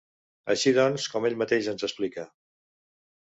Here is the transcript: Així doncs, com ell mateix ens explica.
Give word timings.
Així 0.53 0.71
doncs, 0.77 1.05
com 1.15 1.27
ell 1.29 1.37
mateix 1.43 1.69
ens 1.75 1.87
explica. 1.89 2.27